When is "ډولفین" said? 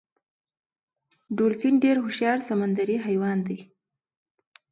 1.35-1.75